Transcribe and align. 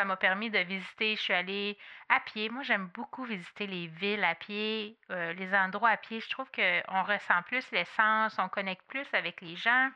ça 0.00 0.06
m'a 0.06 0.16
permis 0.16 0.48
de 0.48 0.58
visiter. 0.58 1.14
Je 1.16 1.20
suis 1.20 1.34
allée 1.34 1.76
à 2.08 2.20
pied. 2.20 2.48
Moi, 2.48 2.62
j'aime 2.62 2.88
beaucoup 2.94 3.24
visiter 3.24 3.66
les 3.66 3.90
villes 4.00 4.24
à 4.24 4.34
pied, 4.34 4.96
euh, 5.10 5.34
les 5.34 5.48
endroits 5.54 5.90
à 5.90 5.98
pied. 5.98 6.20
Je 6.20 6.30
trouve 6.30 6.46
qu'on 6.56 7.02
ressent 7.02 7.42
plus 7.46 7.64
l'essence, 7.70 8.34
on 8.38 8.48
connecte 8.48 8.80
plus 8.88 9.04
avec 9.12 9.42
les 9.42 9.56
gens. 9.56 9.90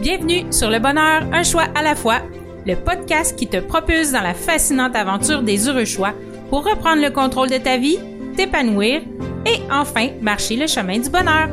Bienvenue 0.00 0.52
sur 0.52 0.70
Le 0.70 0.78
Bonheur, 0.78 1.22
un 1.32 1.42
choix 1.42 1.66
à 1.74 1.82
la 1.82 1.96
fois, 1.96 2.20
le 2.64 2.76
podcast 2.76 3.36
qui 3.36 3.48
te 3.48 3.56
propulse 3.56 4.12
dans 4.12 4.22
la 4.22 4.34
fascinante 4.34 4.94
aventure 4.94 5.42
des 5.42 5.68
heureux 5.68 5.86
choix 5.86 6.14
pour 6.50 6.64
reprendre 6.64 7.02
le 7.02 7.10
contrôle 7.10 7.50
de 7.50 7.58
ta 7.58 7.78
vie, 7.78 7.98
t'épanouir 8.36 9.02
et 9.44 9.60
enfin 9.72 10.10
marcher 10.22 10.54
le 10.54 10.68
chemin 10.68 11.00
du 11.00 11.10
bonheur. 11.10 11.48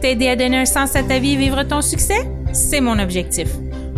T'aider 0.00 0.28
à 0.28 0.36
donner 0.36 0.58
un 0.58 0.66
sens 0.66 0.94
à 0.94 1.02
ta 1.02 1.18
vie 1.18 1.32
et 1.32 1.36
vivre 1.36 1.64
ton 1.64 1.82
succès, 1.82 2.28
c'est 2.52 2.80
mon 2.80 3.00
objectif. 3.00 3.48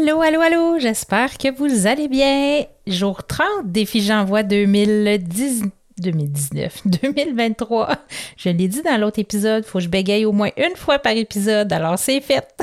Allô, 0.00 0.20
allô, 0.20 0.40
allô, 0.40 0.78
j'espère 0.78 1.36
que 1.38 1.50
vous 1.50 1.88
allez 1.88 2.06
bien. 2.06 2.64
Jour 2.86 3.26
30, 3.26 3.64
défi 3.64 4.00
j'envoie 4.00 4.44
2010, 4.44 5.64
2019, 5.98 6.82
2023. 6.84 7.96
Je 8.36 8.50
l'ai 8.50 8.68
dit 8.68 8.82
dans 8.82 9.00
l'autre 9.00 9.18
épisode, 9.18 9.64
faut 9.64 9.78
que 9.78 9.84
je 9.84 9.88
bégaye 9.88 10.24
au 10.24 10.30
moins 10.30 10.50
une 10.56 10.76
fois 10.76 11.00
par 11.00 11.12
épisode, 11.12 11.72
alors 11.72 11.98
c'est 11.98 12.20
fait. 12.20 12.57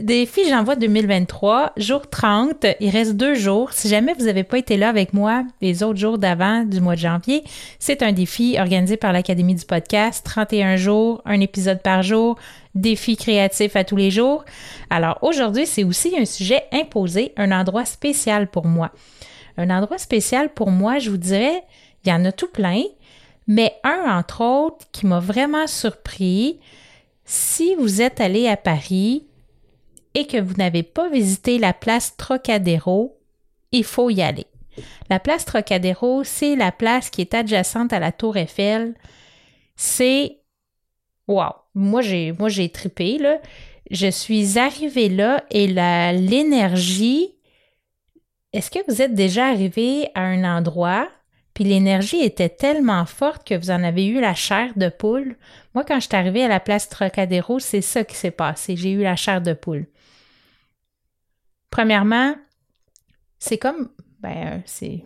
Défi 0.00 0.48
j'envoie 0.48 0.76
2023, 0.76 1.72
jour 1.76 2.08
30, 2.08 2.66
il 2.80 2.90
reste 2.90 3.14
deux 3.16 3.34
jours. 3.34 3.72
Si 3.72 3.88
jamais 3.88 4.14
vous 4.14 4.26
n'avez 4.26 4.44
pas 4.44 4.58
été 4.58 4.76
là 4.76 4.88
avec 4.88 5.12
moi 5.12 5.44
les 5.60 5.82
autres 5.82 5.98
jours 5.98 6.18
d'avant 6.18 6.64
du 6.64 6.80
mois 6.80 6.94
de 6.94 7.00
janvier, 7.00 7.44
c'est 7.78 8.02
un 8.02 8.12
défi 8.12 8.56
organisé 8.58 8.96
par 8.96 9.12
l'Académie 9.12 9.54
du 9.54 9.64
podcast, 9.64 10.24
31 10.24 10.76
jours, 10.76 11.22
un 11.24 11.40
épisode 11.40 11.82
par 11.82 12.02
jour, 12.02 12.38
défi 12.74 13.16
créatif 13.16 13.76
à 13.76 13.84
tous 13.84 13.96
les 13.96 14.10
jours. 14.10 14.44
Alors 14.90 15.18
aujourd'hui, 15.22 15.66
c'est 15.66 15.84
aussi 15.84 16.14
un 16.18 16.24
sujet 16.24 16.64
imposé, 16.72 17.32
un 17.36 17.52
endroit 17.52 17.84
spécial 17.84 18.48
pour 18.48 18.66
moi. 18.66 18.90
Un 19.56 19.70
endroit 19.70 19.98
spécial 19.98 20.48
pour 20.48 20.70
moi, 20.70 20.98
je 20.98 21.10
vous 21.10 21.16
dirais, 21.16 21.62
il 22.04 22.10
y 22.10 22.12
en 22.12 22.24
a 22.24 22.32
tout 22.32 22.48
plein, 22.48 22.82
mais 23.46 23.74
un, 23.84 24.18
entre 24.18 24.42
autres, 24.42 24.86
qui 24.92 25.06
m'a 25.06 25.20
vraiment 25.20 25.66
surpris, 25.66 26.58
si 27.24 27.74
vous 27.76 28.02
êtes 28.02 28.20
allé 28.20 28.48
à 28.48 28.56
Paris 28.56 29.26
et 30.14 30.26
que 30.26 30.40
vous 30.40 30.54
n'avez 30.54 30.82
pas 30.82 31.08
visité 31.08 31.58
la 31.58 31.72
place 31.72 32.16
Trocadéro, 32.16 33.18
il 33.72 33.84
faut 33.84 34.10
y 34.10 34.22
aller. 34.22 34.46
La 35.08 35.20
place 35.20 35.44
Trocadéro, 35.44 36.24
c'est 36.24 36.56
la 36.56 36.72
place 36.72 37.10
qui 37.10 37.20
est 37.20 37.34
adjacente 37.34 37.92
à 37.92 38.00
la 38.00 38.12
Tour 38.12 38.36
Eiffel. 38.36 38.94
C'est 39.76 40.40
wow. 41.28 41.52
Moi 41.74 42.02
j'ai 42.02 42.32
moi 42.32 42.48
j'ai 42.48 42.68
trippé 42.68 43.18
là. 43.18 43.40
Je 43.90 44.10
suis 44.10 44.58
arrivée 44.58 45.08
là 45.08 45.44
et 45.50 45.66
l'énergie 45.66 47.34
Est-ce 48.52 48.70
que 48.70 48.78
vous 48.88 49.02
êtes 49.02 49.14
déjà 49.14 49.46
arrivé 49.48 50.08
à 50.14 50.22
un 50.22 50.44
endroit 50.44 51.08
puis 51.54 51.62
l'énergie 51.62 52.20
était 52.20 52.48
tellement 52.48 53.06
forte 53.06 53.46
que 53.46 53.54
vous 53.54 53.70
en 53.70 53.84
avez 53.84 54.06
eu 54.06 54.20
la 54.20 54.34
chair 54.34 54.72
de 54.74 54.88
poule. 54.88 55.36
Moi, 55.74 55.84
quand 55.84 56.00
je 56.00 56.06
suis 56.06 56.16
arrivée 56.16 56.44
à 56.44 56.48
la 56.48 56.58
place 56.58 56.88
Trocadéro, 56.88 57.60
c'est 57.60 57.80
ça 57.80 58.02
qui 58.02 58.16
s'est 58.16 58.32
passé. 58.32 58.76
J'ai 58.76 58.90
eu 58.90 59.02
la 59.02 59.14
chair 59.14 59.40
de 59.40 59.52
poule. 59.52 59.86
Premièrement, 61.70 62.34
c'est 63.38 63.58
comme, 63.58 63.90
ben, 64.18 64.62
c'est, 64.66 65.04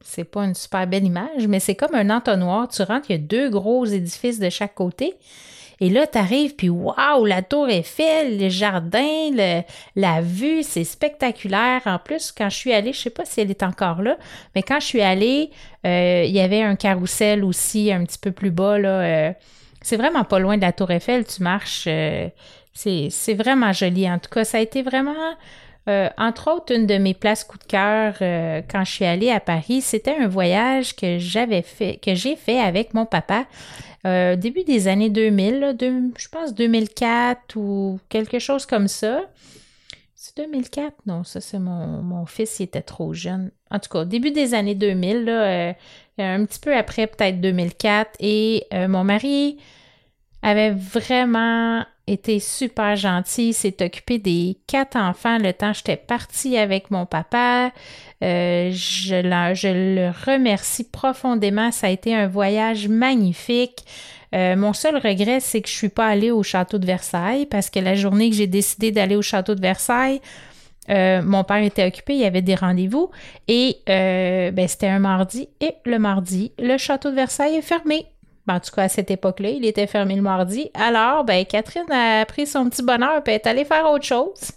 c'est 0.00 0.24
pas 0.24 0.44
une 0.44 0.54
super 0.54 0.86
belle 0.86 1.04
image, 1.04 1.48
mais 1.48 1.58
c'est 1.58 1.74
comme 1.74 1.94
un 1.96 2.10
entonnoir. 2.10 2.68
Tu 2.68 2.82
rentres, 2.82 3.06
il 3.10 3.12
y 3.12 3.16
a 3.16 3.18
deux 3.18 3.50
gros 3.50 3.84
édifices 3.84 4.38
de 4.38 4.50
chaque 4.50 4.76
côté. 4.76 5.14
Et 5.82 5.90
là, 5.90 6.06
tu 6.06 6.16
arrives, 6.16 6.54
puis 6.54 6.68
waouh, 6.68 7.24
la 7.24 7.42
tour 7.42 7.68
Eiffel, 7.68 8.38
les 8.38 8.50
jardins, 8.50 9.30
la 9.96 10.20
vue, 10.20 10.62
c'est 10.62 10.84
spectaculaire. 10.84 11.80
En 11.86 11.98
plus, 11.98 12.30
quand 12.30 12.48
je 12.48 12.56
suis 12.56 12.72
allée, 12.72 12.92
je 12.92 13.00
sais 13.00 13.10
pas 13.10 13.24
si 13.24 13.40
elle 13.40 13.50
est 13.50 13.64
encore 13.64 14.00
là, 14.00 14.16
mais 14.54 14.62
quand 14.62 14.78
je 14.78 14.86
suis 14.86 15.02
allée, 15.02 15.50
euh, 15.84 16.22
il 16.24 16.30
y 16.30 16.38
avait 16.38 16.62
un 16.62 16.76
carrousel 16.76 17.42
aussi 17.42 17.92
un 17.92 18.04
petit 18.04 18.18
peu 18.18 18.30
plus 18.30 18.52
bas. 18.52 18.78
Là, 18.78 19.00
euh, 19.00 19.32
c'est 19.80 19.96
vraiment 19.96 20.22
pas 20.22 20.38
loin 20.38 20.56
de 20.56 20.62
la 20.62 20.70
tour 20.70 20.88
Eiffel, 20.92 21.26
tu 21.26 21.42
marches. 21.42 21.86
Euh, 21.88 22.28
c'est 22.72 23.34
vraiment 23.34 23.72
joli. 23.72 24.08
En 24.08 24.20
tout 24.20 24.30
cas, 24.30 24.44
ça 24.44 24.58
a 24.58 24.60
été 24.60 24.82
vraiment... 24.82 25.34
entre 26.16 26.54
autres, 26.54 26.72
une 26.72 26.86
de 26.86 26.96
mes 26.96 27.12
places 27.12 27.42
coup 27.42 27.58
de 27.58 27.64
cœur 27.64 28.14
quand 28.70 28.84
je 28.84 28.92
suis 28.92 29.04
allée 29.04 29.32
à 29.32 29.40
Paris, 29.40 29.80
c'était 29.80 30.14
un 30.16 30.28
voyage 30.28 30.94
que 30.94 31.18
j'avais 31.18 31.62
fait, 31.62 31.98
que 32.00 32.14
j'ai 32.14 32.36
fait 32.36 32.60
avec 32.60 32.94
mon 32.94 33.04
papa. 33.04 33.46
Euh, 34.06 34.36
début 34.36 34.64
des 34.64 34.88
années 34.88 35.10
2000, 35.10 35.76
je 36.16 36.28
pense 36.28 36.54
2004 36.54 37.56
ou 37.56 38.00
quelque 38.08 38.38
chose 38.38 38.66
comme 38.66 38.88
ça. 38.88 39.22
C'est 40.14 40.36
2004? 40.36 40.94
Non, 41.06 41.24
ça 41.24 41.40
c'est 41.40 41.58
mon, 41.58 42.26
fils, 42.26 42.60
il 42.60 42.64
était 42.64 42.82
trop 42.82 43.12
jeune. 43.12 43.50
En 43.70 43.78
tout 43.78 43.90
cas, 43.90 44.04
début 44.04 44.30
des 44.30 44.54
années 44.54 44.74
2000, 44.74 45.28
euh, 45.28 45.72
un 46.18 46.44
petit 46.44 46.60
peu 46.60 46.76
après 46.76 47.06
peut-être 47.06 47.40
2004, 47.40 48.16
et 48.20 48.66
euh, 48.72 48.88
mon 48.88 49.04
mari 49.04 49.58
avait 50.42 50.70
vraiment 50.70 51.84
été 52.12 52.38
super 52.40 52.96
gentil, 52.96 53.52
s'est 53.52 53.82
occupé 53.82 54.18
des 54.18 54.58
quatre 54.66 54.96
enfants 54.96 55.38
le 55.38 55.52
temps 55.52 55.72
que 55.72 55.78
j'étais 55.78 55.96
partie 55.96 56.56
avec 56.56 56.90
mon 56.90 57.06
papa. 57.06 57.72
Euh, 58.22 58.70
je, 58.72 59.14
le 59.16 60.10
remercie 60.26 60.84
profondément. 60.84 61.70
Ça 61.72 61.88
a 61.88 61.90
été 61.90 62.14
un 62.14 62.28
voyage 62.28 62.88
magnifique. 62.88 63.84
Euh, 64.34 64.56
mon 64.56 64.72
seul 64.72 64.96
regret, 64.96 65.40
c'est 65.40 65.60
que 65.60 65.68
je 65.68 65.74
suis 65.74 65.88
pas 65.88 66.06
allée 66.06 66.30
au 66.30 66.42
château 66.42 66.78
de 66.78 66.86
Versailles 66.86 67.46
parce 67.46 67.68
que 67.68 67.80
la 67.80 67.94
journée 67.94 68.30
que 68.30 68.36
j'ai 68.36 68.46
décidé 68.46 68.92
d'aller 68.92 69.16
au 69.16 69.22
château 69.22 69.54
de 69.54 69.60
Versailles, 69.60 70.20
euh, 70.90 71.22
mon 71.22 71.44
père 71.44 71.62
était 71.62 71.86
occupé, 71.86 72.14
il 72.14 72.20
y 72.20 72.24
avait 72.24 72.42
des 72.42 72.54
rendez-vous 72.54 73.10
et 73.46 73.78
ben, 73.86 74.68
c'était 74.68 74.88
un 74.88 74.98
mardi 74.98 75.48
et 75.60 75.74
le 75.84 75.98
mardi, 75.98 76.52
le 76.58 76.78
château 76.78 77.10
de 77.10 77.16
Versailles 77.16 77.56
est 77.56 77.62
fermé. 77.62 78.06
Ben, 78.46 78.56
en 78.56 78.60
tout 78.60 78.72
cas, 78.74 78.82
à 78.82 78.88
cette 78.88 79.10
époque-là, 79.10 79.50
il 79.50 79.64
était 79.64 79.86
fermé 79.86 80.16
le 80.16 80.22
mardi. 80.22 80.68
Alors, 80.74 81.24
ben, 81.24 81.44
Catherine 81.44 81.90
a 81.92 82.26
pris 82.26 82.46
son 82.46 82.68
petit 82.68 82.82
bonheur 82.82 83.22
et 83.26 83.30
est 83.30 83.46
allée 83.46 83.64
faire 83.64 83.88
autre 83.88 84.04
chose. 84.04 84.50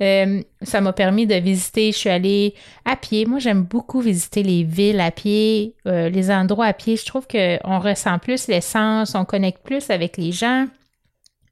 Euh, 0.00 0.42
ça 0.62 0.80
m'a 0.80 0.92
permis 0.92 1.26
de 1.26 1.36
visiter. 1.36 1.92
Je 1.92 1.98
suis 1.98 2.10
allée 2.10 2.54
à 2.84 2.96
pied. 2.96 3.24
Moi, 3.24 3.38
j'aime 3.38 3.62
beaucoup 3.62 4.00
visiter 4.00 4.42
les 4.42 4.64
villes 4.64 5.00
à 5.00 5.12
pied, 5.12 5.76
euh, 5.86 6.08
les 6.08 6.32
endroits 6.32 6.66
à 6.66 6.72
pied. 6.72 6.96
Je 6.96 7.06
trouve 7.06 7.28
qu'on 7.28 7.78
ressent 7.78 8.18
plus 8.18 8.48
l'essence, 8.48 9.14
on 9.14 9.24
connecte 9.24 9.62
plus 9.62 9.90
avec 9.90 10.16
les 10.16 10.32
gens. 10.32 10.66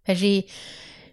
J'ai 0.08 0.46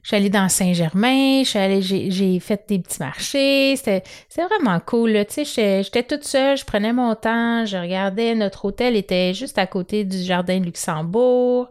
je 0.09 0.15
suis 0.15 0.29
dans 0.29 0.47
Saint-Germain, 0.47 1.43
j'ai 1.43 2.39
fait 2.39 2.63
des 2.69 2.79
petits 2.79 2.99
marchés, 2.99 3.75
c'était 3.75 4.03
vraiment 4.37 4.79
cool. 4.79 5.25
J'étais 5.29 6.03
toute 6.03 6.23
seule, 6.23 6.55
je 6.55 6.63
prenais 6.63 6.93
mon 6.93 7.13
temps, 7.15 7.65
je 7.65 7.75
regardais, 7.75 8.33
notre 8.33 8.63
hôtel 8.63 8.95
était 8.95 9.33
juste 9.33 9.57
à 9.57 9.67
côté 9.67 10.05
du 10.05 10.17
jardin 10.23 10.59
de 10.59 10.65
Luxembourg. 10.65 11.67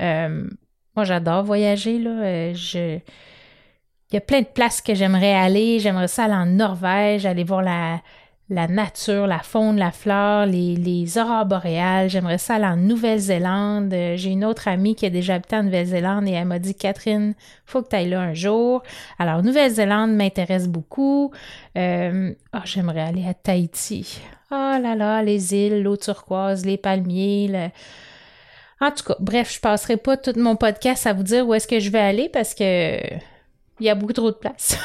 Euh, 0.00 0.48
moi, 0.94 1.04
j'adore 1.04 1.42
voyager, 1.42 1.98
là. 1.98 2.10
Euh, 2.10 2.54
je... 2.54 2.98
Il 4.10 4.14
y 4.14 4.18
a 4.18 4.20
plein 4.20 4.42
de 4.42 4.46
places 4.46 4.80
que 4.82 4.94
j'aimerais 4.94 5.32
aller. 5.32 5.80
J'aimerais 5.80 6.06
ça 6.06 6.24
aller 6.24 6.34
en 6.34 6.46
Norvège, 6.46 7.24
aller 7.24 7.44
voir 7.44 7.62
la, 7.62 8.00
la 8.48 8.68
nature, 8.68 9.26
la 9.26 9.38
faune, 9.38 9.78
la 9.78 9.92
flore, 9.92 10.46
les, 10.46 10.76
les 10.76 11.18
aurores 11.18 11.46
boréales. 11.46 12.10
J'aimerais 12.10 12.38
ça 12.38 12.56
aller 12.56 12.66
en 12.66 12.76
Nouvelle-Zélande. 12.76 13.92
Euh, 13.92 14.16
j'ai 14.16 14.30
une 14.30 14.44
autre 14.44 14.68
amie 14.68 14.94
qui 14.94 15.06
a 15.06 15.10
déjà 15.10 15.34
habité 15.34 15.56
en 15.56 15.62
Nouvelle-Zélande 15.62 16.28
et 16.28 16.32
elle 16.32 16.46
m'a 16.46 16.58
dit 16.58 16.74
Catherine, 16.74 17.34
faut 17.64 17.82
que 17.82 17.88
tu 17.88 17.96
ailles 17.96 18.10
là 18.10 18.20
un 18.20 18.34
jour. 18.34 18.82
Alors, 19.18 19.42
Nouvelle-Zélande 19.42 20.12
m'intéresse 20.12 20.68
beaucoup. 20.68 21.32
Euh, 21.78 22.32
oh, 22.54 22.58
j'aimerais 22.64 23.00
aller 23.00 23.26
à 23.26 23.34
Tahiti. 23.34 24.20
Oh 24.50 24.54
là 24.54 24.94
là, 24.94 25.22
les 25.22 25.54
îles, 25.54 25.82
l'eau 25.82 25.96
turquoise, 25.96 26.66
les 26.66 26.76
palmiers. 26.76 27.70
En 28.82 28.90
tout 28.90 29.04
cas, 29.04 29.16
bref, 29.20 29.54
je 29.54 29.60
passerai 29.60 29.96
pas 29.96 30.16
tout 30.16 30.32
mon 30.36 30.56
podcast 30.56 31.06
à 31.06 31.12
vous 31.12 31.22
dire 31.22 31.46
où 31.46 31.54
est-ce 31.54 31.68
que 31.68 31.78
je 31.78 31.88
vais 31.88 32.00
aller 32.00 32.28
parce 32.28 32.52
que 32.52 32.98
il 33.82 33.86
y 33.86 33.90
a 33.90 33.94
beaucoup 33.94 34.12
trop 34.12 34.30
de 34.30 34.36
place. 34.36 34.78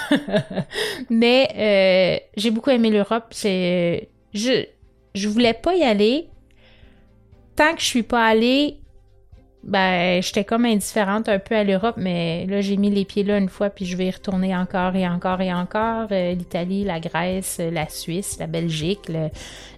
Mais 1.09 1.49
euh, 1.55 2.25
j'ai 2.35 2.51
beaucoup 2.51 2.71
aimé 2.71 2.89
l'Europe. 2.89 3.25
C'est 3.31 4.09
je 4.33 4.65
je 5.13 5.27
voulais 5.27 5.53
pas 5.53 5.75
y 5.75 5.83
aller. 5.83 6.27
Tant 7.55 7.73
que 7.73 7.81
je 7.81 7.85
suis 7.85 8.03
pas 8.03 8.25
allée, 8.25 8.79
ben, 9.63 10.21
j'étais 10.21 10.45
comme 10.45 10.65
indifférente 10.65 11.27
un 11.27 11.39
peu 11.39 11.55
à 11.55 11.63
l'Europe, 11.63 11.95
mais 11.97 12.45
là, 12.45 12.61
j'ai 12.61 12.77
mis 12.77 12.89
les 12.89 13.03
pieds 13.03 13.23
là 13.23 13.37
une 13.37 13.49
fois, 13.49 13.69
puis 13.69 13.85
je 13.85 13.97
vais 13.97 14.05
y 14.05 14.11
retourner 14.11 14.55
encore 14.55 14.95
et 14.95 15.05
encore 15.07 15.41
et 15.41 15.53
encore. 15.53 16.07
Euh, 16.11 16.33
L'Italie, 16.33 16.85
la 16.85 16.99
Grèce, 17.01 17.59
la 17.59 17.89
Suisse, 17.89 18.37
la 18.39 18.47
Belgique, 18.47 19.11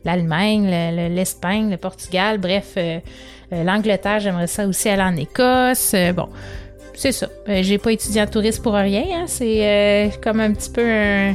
l'Allemagne, 0.05 0.69
l'Espagne, 1.09 1.71
le, 1.71 1.77
Portugal, 1.77 2.37
bref, 2.37 2.73
euh, 2.77 2.99
euh, 3.51 3.63
l'Angleterre, 3.63 4.19
j'aimerais 4.19 4.47
ça 4.47 4.67
aussi 4.67 4.89
aller 4.89 5.01
en 5.01 5.15
Écosse. 5.15 5.95
bon, 6.13 6.29
c'est 6.99 7.13
ça. 7.13 7.27
j'ai 7.47 7.77
pas 7.77 7.93
étudié 7.93 8.21
en 8.21 8.27
tourisme 8.27 8.61
pour 8.61 8.73
rien. 8.73 9.05
Hein. 9.13 9.23
C'est 9.25 10.11
comme 10.21 10.41
un 10.41 10.51
petit 10.51 10.69
peu 10.69 10.83
un, 10.85 11.33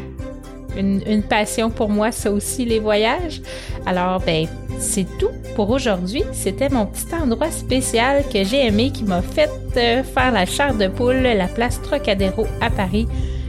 une, 0.77 1.23
passion 1.23 1.71
pour 1.71 1.89
moi, 1.89 2.13
ça 2.13 2.31
aussi, 2.31 2.65
les 2.65 2.79
voyages. 2.79 3.41
Alors, 3.87 4.21
ben, 4.21 4.47
c'est 4.79 5.07
tout 5.19 5.31
pour 5.55 5.71
aujourd'hui. 5.71 6.23
C'était 6.33 6.69
mon 6.69 6.87
petit 6.87 7.15
endroit 7.15 7.51
spécial 7.51 8.25
que 8.31 8.45
j'ai 8.45 8.67
aimé, 8.67 8.91
qui 8.93 9.05
m'a 9.05 9.23
fait 9.23 9.51
euh, 9.77 10.03
faire 10.03 10.33
la 10.33 10.47
chair 10.47 10.75
de 10.75 10.89
poule, 10.89 11.23
la 11.23 11.49
place 11.49 11.81
Trocadéro 11.81 12.47
à 12.61 12.71
Paris. 12.71 13.07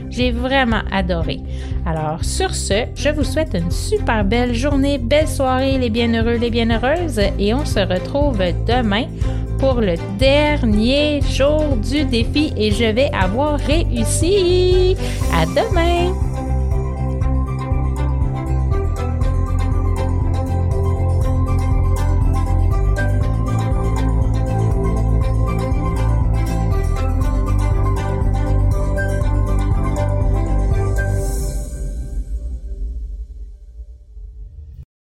J'ai 0.08 0.30
vraiment 0.30 0.82
adoré. 0.90 1.40
Alors, 1.84 2.24
sur 2.24 2.54
ce, 2.54 2.86
je 2.94 3.10
vous 3.10 3.24
souhaite 3.24 3.54
une 3.54 3.70
super 3.70 4.24
belle 4.24 4.54
journée, 4.54 4.98
belle 4.98 5.28
soirée, 5.28 5.78
les 5.78 5.90
bienheureux, 5.90 6.36
les 6.36 6.50
bienheureuses, 6.50 7.20
et 7.38 7.52
on 7.52 7.64
se 7.64 7.80
retrouve 7.80 8.38
demain 8.66 9.06
pour 9.58 9.80
le 9.80 9.94
dernier 10.18 11.20
jour 11.22 11.76
du 11.76 12.04
défi 12.04 12.52
et 12.56 12.70
je 12.70 12.84
vais 12.84 13.10
avoir 13.12 13.58
réussi. 13.58 14.96
À 15.32 15.46
demain! 15.46 16.25